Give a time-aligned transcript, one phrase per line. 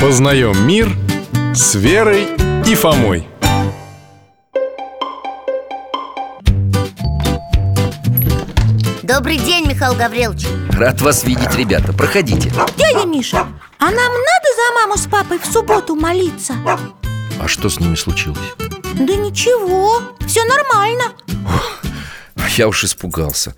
[0.00, 0.96] Познаем мир
[1.54, 2.26] с Верой
[2.66, 3.28] и Фомой.
[9.02, 10.46] Добрый день, Михаил Гаврилович.
[10.70, 12.50] Рад вас видеть, ребята, проходите.
[12.78, 13.46] Дядя Миша,
[13.78, 16.54] а нам надо за маму с папой в субботу молиться?
[17.38, 18.38] А что с ними случилось?
[18.58, 21.12] Да ничего, все нормально.
[22.56, 23.54] Я уж испугался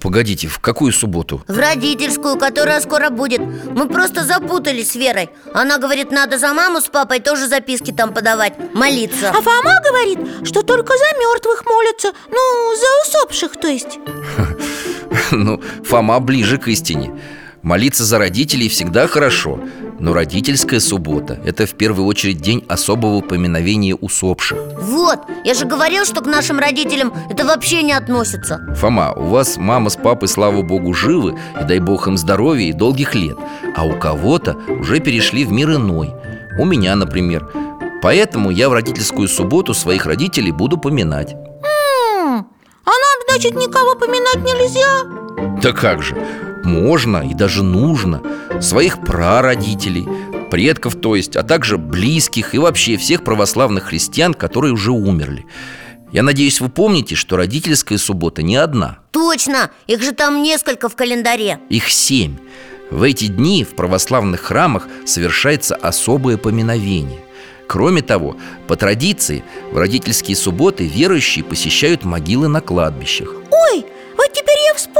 [0.00, 1.42] Погодите, в какую субботу?
[1.46, 3.40] В родительскую, которая скоро будет.
[3.40, 5.30] Мы просто запутались с Верой.
[5.54, 9.30] Она говорит, надо за маму с папой тоже записки там подавать Молиться.
[9.30, 12.12] А Фома говорит, что только за мертвых молятся.
[12.30, 13.98] Ну, за усопших, то есть.
[15.30, 17.12] Ну, Фома ближе к истине
[17.62, 19.58] Молиться за родителей всегда хорошо
[19.98, 24.58] Но родительская суббота– это в первую очередь день особого поминовения усопших.
[24.80, 28.60] Вот, я же говорил, что к нашим родителям это вообще не относится.
[28.76, 32.72] Фома, у вас мама с папой, слава богу, живы И дай бог им здоровья и
[32.72, 33.36] долгих лет.
[33.76, 36.14] А у кого-то уже перешли в мир иной.
[36.60, 37.50] У меня, например.
[38.02, 41.34] Поэтому я в родительскую субботу своих родителей буду поминать.
[41.34, 45.27] А нам, значит, никого поминать нельзя?
[45.62, 46.16] Да как же,
[46.64, 48.22] можно и даже нужно.
[48.60, 50.06] Своих прародителей,
[50.50, 55.46] предков то есть А также близких и вообще всех православных христиан, которые уже умерли.
[56.12, 58.98] Я надеюсь, вы помните, что родительская суббота не одна.
[59.10, 61.58] Точно, их же там несколько в календаре.
[61.68, 62.36] Их семь.
[62.90, 67.20] В эти дни в православных храмах совершается особое поминовение.
[67.66, 73.34] Кроме того, по традиции, в родительские субботы верующие посещают могилы на кладбищах.
[73.50, 73.84] Ой,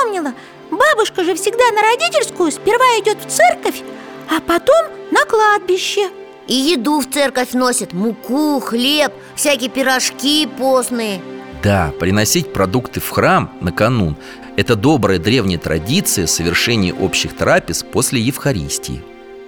[0.00, 0.34] вспомнила.
[0.70, 3.82] Бабушка же всегда на родительскую сперва идет в церковь,
[4.28, 6.08] а потом на кладбище.
[6.46, 11.20] И еду в церковь носят Муку, хлеб, всякие пирожки постные.
[11.62, 14.16] Да, приносить продукты в храм на канун–
[14.56, 19.02] это добрая древняя традиция совершения общих трапез после Евхаристии.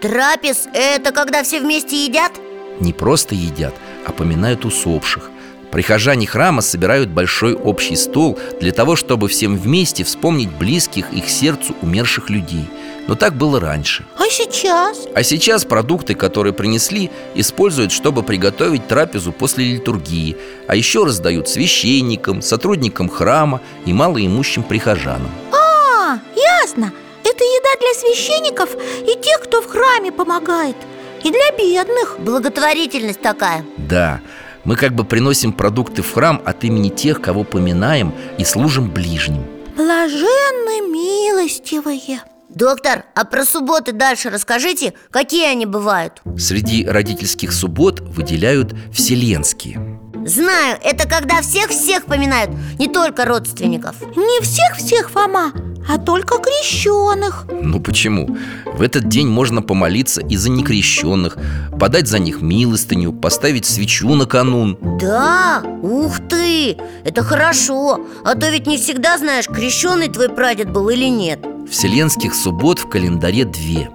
[0.00, 2.32] Трапез– это когда все вместе едят?
[2.80, 3.74] Не просто едят,
[4.06, 5.30] а поминают усопших
[5.70, 11.74] Прихожане храма собирают большой общий стол для того, чтобы всем вместе вспомнить близких их сердцу
[11.82, 12.64] умерших людей.
[13.06, 14.04] Но так было раньше.
[14.18, 15.06] А сейчас?
[15.14, 20.36] А сейчас продукты, которые принесли, используют, чтобы приготовить трапезу после литургии
[20.66, 25.30] А еще раздают священникам, сотрудникам храма и малоимущим прихожанам.
[25.52, 26.92] А, ясно.
[27.24, 30.76] Это еда для священников и тех, кто в храме помогает.
[31.24, 32.16] И для бедных.
[32.18, 33.64] Благотворительность такая.
[33.76, 34.20] Да,
[34.68, 39.42] мы как бы приносим продукты в храм от имени тех, кого поминаем и служим ближним.
[39.74, 42.20] Блаженны милостивые.
[42.50, 46.20] Доктор, а про субботы дальше расскажите, какие они бывают?
[46.36, 49.87] Среди родительских суббот выделяют вселенские
[50.28, 53.96] Знаю, это когда всех-всех поминают, не только родственников.
[54.14, 55.52] Не всех-всех, Фома,
[55.88, 58.36] а только крещенных Ну почему?
[58.66, 61.38] В этот день можно помолиться и за некрещенных
[61.80, 68.50] Подать за них милостыню, поставить свечу на канун Да, ух ты, это хорошо А то
[68.50, 71.40] ведь не всегда знаешь, крещеный твой прадед был или нет.
[71.70, 73.90] Вселенских суббот в календаре две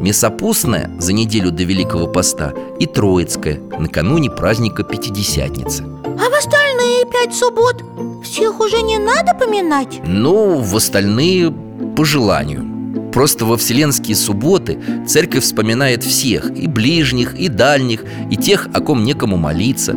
[0.00, 7.34] Месопустная за неделю до Великого Поста и Троицкая накануне праздника Пятидесятницы А в остальные пять
[7.34, 7.84] суббот
[8.24, 10.00] всех уже не надо поминать?
[10.06, 11.52] Ну, в остальные
[11.94, 18.68] по желанию Просто во вселенские субботы церковь вспоминает всех И ближних, и дальних, и тех,
[18.72, 19.94] о ком некому молиться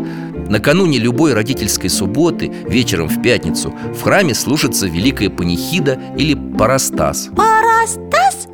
[0.49, 8.49] Накануне любой родительской субботы, вечером в пятницу В храме слушается Великая Панихида или Парастас Парастас?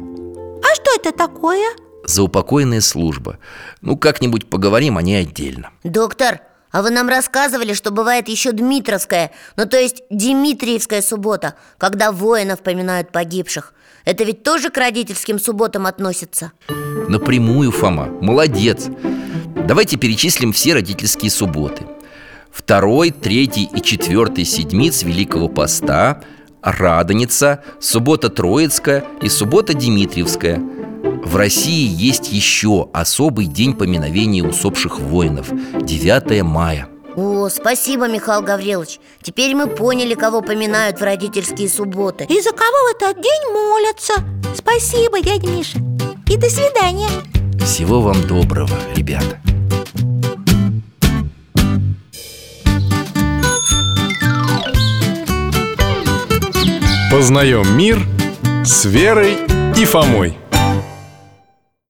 [0.81, 1.69] Что это такое?
[2.05, 3.37] Заупокойная служба.
[3.81, 5.71] Ну, как-нибудь поговорим о ней отдельно.
[5.83, 6.41] Доктор,
[6.71, 12.61] а вы нам рассказывали, что бывает еще Дмитровская Ну, то есть Дмитриевская суббота Когда воинов
[12.61, 13.73] поминают погибших.
[14.05, 16.51] Это ведь тоже к родительским субботам относится?
[17.07, 18.87] Напрямую, Фома, молодец.
[19.67, 21.85] Давайте перечислим все родительские субботы.
[22.51, 26.23] Второй, третий и четвертый седмиц Великого Поста
[26.61, 30.61] Радоница, суббота Троицкая и суббота Дмитриевская
[31.23, 35.47] В России есть еще особый день поминовения усопших воинов
[35.81, 36.89] 9 мая.
[37.15, 38.99] О, спасибо, Михаил Гаврилович.
[39.21, 42.25] Теперь мы поняли, кого поминают в родительские субботы.
[42.25, 44.13] И за кого в этот день молятся?
[44.55, 45.79] Спасибо, дядя Миша.
[46.27, 47.09] И до свидания.
[47.63, 49.39] Всего вам доброго, ребята
[57.19, 57.99] Познаем мир
[58.63, 59.35] с Верой
[59.75, 60.37] и Фомой